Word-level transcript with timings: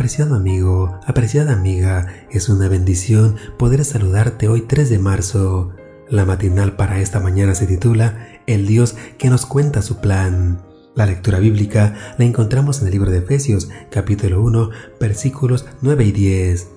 Apreciado 0.00 0.34
amigo, 0.34 0.98
apreciada 1.04 1.52
amiga, 1.52 2.06
es 2.30 2.48
una 2.48 2.68
bendición 2.68 3.36
poder 3.58 3.84
saludarte 3.84 4.48
hoy 4.48 4.62
3 4.62 4.88
de 4.88 4.98
marzo. 4.98 5.74
La 6.08 6.24
matinal 6.24 6.74
para 6.74 7.00
esta 7.00 7.20
mañana 7.20 7.54
se 7.54 7.66
titula 7.66 8.26
El 8.46 8.66
Dios 8.66 8.96
que 9.18 9.28
nos 9.28 9.44
cuenta 9.44 9.82
su 9.82 10.00
plan. 10.00 10.62
La 10.94 11.04
lectura 11.04 11.38
bíblica 11.38 12.14
la 12.16 12.24
encontramos 12.24 12.80
en 12.80 12.86
el 12.86 12.92
libro 12.94 13.10
de 13.10 13.18
Efesios, 13.18 13.68
capítulo 13.90 14.40
1, 14.40 14.70
versículos 14.98 15.66
9 15.82 16.02
y 16.02 16.12
10. 16.12 16.68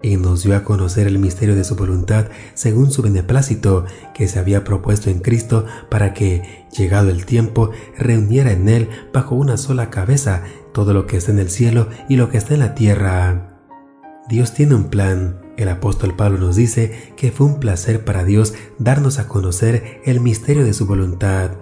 Y 0.00 0.16
nos 0.16 0.42
dio 0.42 0.56
a 0.56 0.64
conocer 0.64 1.06
el 1.06 1.18
misterio 1.18 1.56
de 1.56 1.64
su 1.64 1.76
voluntad 1.76 2.28
según 2.54 2.90
su 2.90 3.02
beneplácito 3.02 3.84
que 4.14 4.26
se 4.26 4.38
había 4.38 4.64
propuesto 4.64 5.10
en 5.10 5.18
Cristo 5.18 5.66
para 5.90 6.14
que, 6.14 6.66
llegado 6.74 7.10
el 7.10 7.26
tiempo, 7.26 7.72
reuniera 7.98 8.52
en 8.52 8.70
él 8.70 8.88
bajo 9.12 9.34
una 9.34 9.58
sola 9.58 9.90
cabeza 9.90 10.44
todo 10.74 10.92
lo 10.92 11.06
que 11.06 11.16
está 11.16 11.30
en 11.30 11.38
el 11.38 11.48
cielo 11.48 11.88
y 12.08 12.16
lo 12.16 12.28
que 12.28 12.36
está 12.36 12.52
en 12.52 12.60
la 12.60 12.74
tierra. 12.74 13.54
Dios 14.28 14.52
tiene 14.52 14.74
un 14.74 14.84
plan. 14.90 15.40
El 15.56 15.68
apóstol 15.68 16.16
Pablo 16.16 16.36
nos 16.38 16.56
dice 16.56 17.12
que 17.16 17.30
fue 17.30 17.46
un 17.46 17.60
placer 17.60 18.04
para 18.04 18.24
Dios 18.24 18.54
darnos 18.78 19.18
a 19.18 19.28
conocer 19.28 20.02
el 20.04 20.20
misterio 20.20 20.64
de 20.64 20.74
su 20.74 20.86
voluntad. 20.86 21.52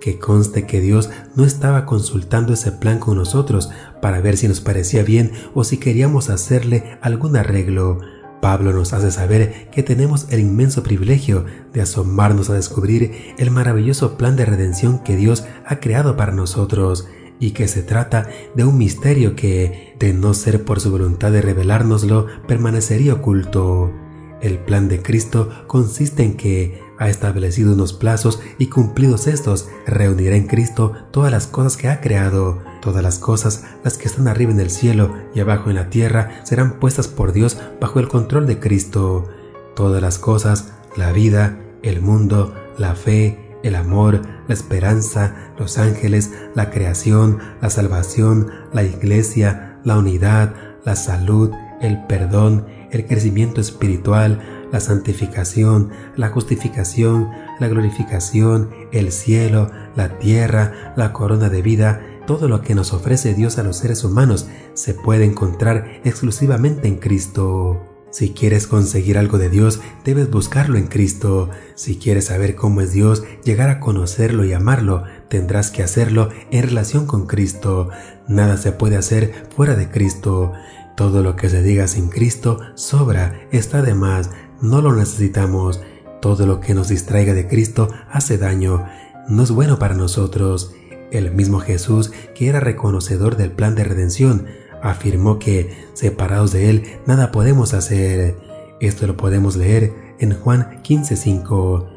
Que 0.00 0.18
conste 0.18 0.66
que 0.66 0.80
Dios 0.80 1.10
no 1.36 1.44
estaba 1.44 1.86
consultando 1.86 2.52
ese 2.52 2.72
plan 2.72 2.98
con 2.98 3.16
nosotros 3.16 3.70
para 4.02 4.20
ver 4.20 4.36
si 4.36 4.48
nos 4.48 4.60
parecía 4.60 5.04
bien 5.04 5.30
o 5.54 5.62
si 5.62 5.78
queríamos 5.78 6.28
hacerle 6.28 6.98
algún 7.02 7.36
arreglo. 7.36 8.00
Pablo 8.42 8.72
nos 8.72 8.92
hace 8.92 9.10
saber 9.12 9.70
que 9.70 9.82
tenemos 9.82 10.26
el 10.30 10.40
inmenso 10.40 10.82
privilegio 10.82 11.44
de 11.72 11.82
asomarnos 11.82 12.50
a 12.50 12.54
descubrir 12.54 13.34
el 13.38 13.50
maravilloso 13.50 14.18
plan 14.18 14.36
de 14.36 14.44
redención 14.44 14.98
que 14.98 15.16
Dios 15.16 15.46
ha 15.64 15.80
creado 15.80 16.16
para 16.16 16.32
nosotros 16.32 17.06
y 17.38 17.50
que 17.52 17.68
se 17.68 17.82
trata 17.82 18.28
de 18.54 18.64
un 18.64 18.78
misterio 18.78 19.36
que, 19.36 19.94
de 19.98 20.12
no 20.12 20.34
ser 20.34 20.64
por 20.64 20.80
su 20.80 20.90
voluntad 20.90 21.32
de 21.32 21.42
revelárnoslo, 21.42 22.26
permanecería 22.46 23.14
oculto. 23.14 23.92
El 24.40 24.58
plan 24.58 24.88
de 24.88 25.02
Cristo 25.02 25.50
consiste 25.66 26.22
en 26.22 26.36
que 26.36 26.80
ha 26.98 27.08
establecido 27.08 27.72
unos 27.72 27.92
plazos 27.92 28.40
y 28.58 28.68
cumplidos 28.68 29.26
estos, 29.26 29.68
reunirá 29.86 30.36
en 30.36 30.46
Cristo 30.46 30.92
todas 31.10 31.30
las 31.30 31.46
cosas 31.46 31.76
que 31.76 31.88
ha 31.88 32.00
creado. 32.00 32.62
Todas 32.80 33.02
las 33.02 33.18
cosas, 33.18 33.64
las 33.82 33.98
que 33.98 34.06
están 34.06 34.28
arriba 34.28 34.52
en 34.52 34.60
el 34.60 34.70
cielo 34.70 35.14
y 35.34 35.40
abajo 35.40 35.70
en 35.70 35.76
la 35.76 35.90
tierra, 35.90 36.40
serán 36.44 36.78
puestas 36.78 37.08
por 37.08 37.32
Dios 37.32 37.58
bajo 37.80 37.98
el 37.98 38.08
control 38.08 38.46
de 38.46 38.60
Cristo. 38.60 39.26
Todas 39.74 40.00
las 40.00 40.18
cosas, 40.18 40.72
la 40.96 41.12
vida, 41.12 41.58
el 41.82 42.00
mundo, 42.00 42.54
la 42.78 42.94
fe, 42.94 43.45
el 43.62 43.74
amor, 43.74 44.22
la 44.48 44.54
esperanza, 44.54 45.52
los 45.58 45.78
ángeles, 45.78 46.32
la 46.54 46.70
creación, 46.70 47.38
la 47.60 47.70
salvación, 47.70 48.50
la 48.72 48.82
iglesia, 48.82 49.78
la 49.84 49.98
unidad, 49.98 50.54
la 50.84 50.96
salud, 50.96 51.50
el 51.80 52.04
perdón, 52.06 52.66
el 52.90 53.06
crecimiento 53.06 53.60
espiritual, 53.60 54.40
la 54.72 54.80
santificación, 54.80 55.90
la 56.16 56.28
justificación, 56.28 57.30
la 57.60 57.68
glorificación, 57.68 58.70
el 58.92 59.12
cielo, 59.12 59.70
la 59.94 60.18
tierra, 60.18 60.94
la 60.96 61.12
corona 61.12 61.48
de 61.48 61.62
vida, 61.62 62.02
todo 62.26 62.48
lo 62.48 62.62
que 62.62 62.74
nos 62.74 62.92
ofrece 62.92 63.34
Dios 63.34 63.58
a 63.58 63.62
los 63.62 63.76
seres 63.76 64.02
humanos 64.02 64.48
se 64.74 64.94
puede 64.94 65.24
encontrar 65.24 66.00
exclusivamente 66.04 66.88
en 66.88 66.96
Cristo. 66.96 67.95
Si 68.16 68.30
quieres 68.30 68.66
conseguir 68.66 69.18
algo 69.18 69.36
de 69.36 69.50
Dios, 69.50 69.80
debes 70.02 70.30
buscarlo 70.30 70.78
en 70.78 70.86
Cristo. 70.86 71.50
Si 71.74 71.98
quieres 71.98 72.24
saber 72.24 72.54
cómo 72.54 72.80
es 72.80 72.90
Dios, 72.92 73.24
llegar 73.44 73.68
a 73.68 73.78
conocerlo 73.78 74.46
y 74.46 74.54
amarlo, 74.54 75.04
tendrás 75.28 75.70
que 75.70 75.82
hacerlo 75.82 76.30
en 76.50 76.62
relación 76.62 77.06
con 77.06 77.26
Cristo. 77.26 77.90
Nada 78.26 78.56
se 78.56 78.72
puede 78.72 78.96
hacer 78.96 79.46
fuera 79.54 79.74
de 79.76 79.90
Cristo. 79.90 80.54
Todo 80.96 81.22
lo 81.22 81.36
que 81.36 81.50
se 81.50 81.62
diga 81.62 81.88
sin 81.88 82.08
Cristo 82.08 82.58
sobra, 82.74 83.38
está 83.52 83.82
de 83.82 83.92
más, 83.92 84.30
no 84.62 84.80
lo 84.80 84.96
necesitamos. 84.96 85.82
Todo 86.22 86.46
lo 86.46 86.60
que 86.60 86.72
nos 86.72 86.88
distraiga 86.88 87.34
de 87.34 87.46
Cristo 87.46 87.90
hace 88.10 88.38
daño, 88.38 88.86
no 89.28 89.42
es 89.42 89.50
bueno 89.50 89.78
para 89.78 89.94
nosotros. 89.94 90.72
El 91.10 91.32
mismo 91.32 91.60
Jesús, 91.60 92.12
que 92.34 92.48
era 92.48 92.60
reconocedor 92.60 93.36
del 93.36 93.52
plan 93.52 93.74
de 93.74 93.84
redención, 93.84 94.46
afirmó 94.82 95.38
que, 95.38 95.86
separados 95.94 96.52
de 96.52 96.70
Él, 96.70 96.82
nada 97.06 97.32
podemos 97.32 97.74
hacer. 97.74 98.36
Esto 98.80 99.06
lo 99.06 99.16
podemos 99.16 99.56
leer 99.56 99.92
en 100.18 100.34
Juan 100.34 100.82
15:5. 100.82 101.88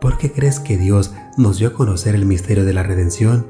¿Por 0.00 0.18
qué 0.18 0.32
crees 0.32 0.60
que 0.60 0.76
Dios 0.76 1.12
nos 1.36 1.58
dio 1.58 1.68
a 1.68 1.72
conocer 1.72 2.14
el 2.14 2.26
misterio 2.26 2.64
de 2.64 2.74
la 2.74 2.82
redención? 2.82 3.46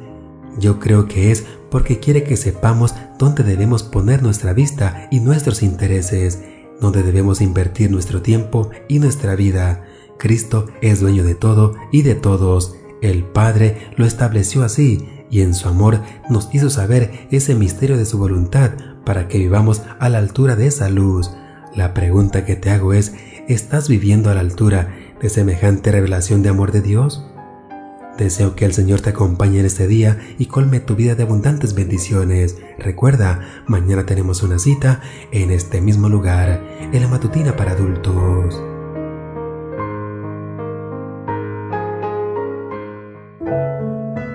Yo 0.58 0.78
creo 0.78 1.08
que 1.08 1.32
es 1.32 1.44
porque 1.70 1.98
quiere 1.98 2.22
que 2.22 2.36
sepamos 2.36 2.94
dónde 3.18 3.42
debemos 3.42 3.82
poner 3.82 4.22
nuestra 4.22 4.52
vista 4.52 5.08
y 5.10 5.20
nuestros 5.20 5.62
intereses, 5.62 6.42
dónde 6.80 7.02
debemos 7.02 7.40
invertir 7.40 7.90
nuestro 7.90 8.22
tiempo 8.22 8.70
y 8.88 9.00
nuestra 9.00 9.34
vida. 9.34 9.84
Cristo 10.18 10.66
es 10.80 11.00
dueño 11.00 11.24
de 11.24 11.34
todo 11.34 11.74
y 11.90 12.02
de 12.02 12.14
todos. 12.14 12.76
El 13.02 13.24
Padre 13.24 13.88
lo 13.96 14.06
estableció 14.06 14.62
así 14.62 15.13
y 15.30 15.40
en 15.40 15.54
su 15.54 15.68
amor 15.68 16.00
nos 16.28 16.48
hizo 16.54 16.70
saber 16.70 17.28
ese 17.30 17.54
misterio 17.54 17.96
de 17.96 18.04
su 18.04 18.18
voluntad 18.18 18.72
para 19.04 19.28
que 19.28 19.38
vivamos 19.38 19.82
a 19.98 20.08
la 20.08 20.18
altura 20.18 20.56
de 20.56 20.66
esa 20.66 20.88
luz. 20.88 21.30
La 21.74 21.94
pregunta 21.94 22.44
que 22.44 22.56
te 22.56 22.70
hago 22.70 22.92
es, 22.92 23.14
¿estás 23.48 23.88
viviendo 23.88 24.30
a 24.30 24.34
la 24.34 24.40
altura 24.40 24.94
de 25.20 25.28
semejante 25.28 25.90
revelación 25.90 26.42
de 26.42 26.50
amor 26.50 26.72
de 26.72 26.82
Dios? 26.82 27.24
Deseo 28.16 28.54
que 28.54 28.64
el 28.64 28.72
Señor 28.72 29.00
te 29.00 29.10
acompañe 29.10 29.58
en 29.58 29.66
este 29.66 29.88
día 29.88 30.20
y 30.38 30.46
colme 30.46 30.78
tu 30.78 30.94
vida 30.94 31.16
de 31.16 31.24
abundantes 31.24 31.74
bendiciones. 31.74 32.56
Recuerda, 32.78 33.40
mañana 33.66 34.06
tenemos 34.06 34.44
una 34.44 34.60
cita 34.60 35.00
en 35.32 35.50
este 35.50 35.80
mismo 35.80 36.08
lugar, 36.08 36.62
en 36.92 37.02
la 37.02 37.08
matutina 37.08 37.56
para 37.56 37.72
adultos. 37.72 38.62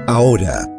Ahora 0.08 0.79